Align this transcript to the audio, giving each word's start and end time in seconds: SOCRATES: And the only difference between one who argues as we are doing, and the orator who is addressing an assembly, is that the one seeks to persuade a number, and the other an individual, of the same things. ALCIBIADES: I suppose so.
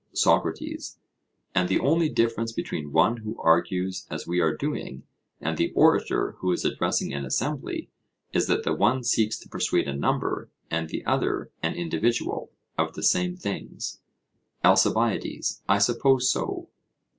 SOCRATES: 0.15 0.97
And 1.53 1.69
the 1.69 1.79
only 1.79 2.09
difference 2.09 2.51
between 2.51 2.91
one 2.91 3.17
who 3.17 3.39
argues 3.39 4.07
as 4.09 4.25
we 4.25 4.39
are 4.39 4.57
doing, 4.57 5.03
and 5.39 5.59
the 5.59 5.71
orator 5.73 6.31
who 6.39 6.51
is 6.51 6.65
addressing 6.65 7.13
an 7.13 7.23
assembly, 7.23 7.91
is 8.33 8.47
that 8.47 8.63
the 8.63 8.73
one 8.73 9.03
seeks 9.03 9.37
to 9.37 9.47
persuade 9.47 9.87
a 9.87 9.93
number, 9.93 10.49
and 10.71 10.89
the 10.89 11.05
other 11.05 11.51
an 11.61 11.75
individual, 11.75 12.49
of 12.79 12.95
the 12.95 13.03
same 13.03 13.37
things. 13.37 13.99
ALCIBIADES: 14.65 15.61
I 15.69 15.77
suppose 15.77 16.31
so. 16.31 16.69